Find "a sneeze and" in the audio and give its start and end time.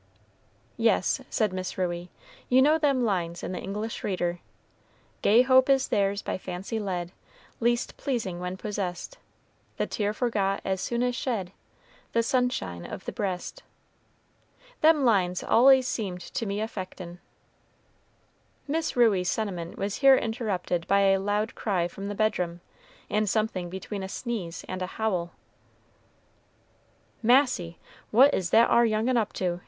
24.01-24.81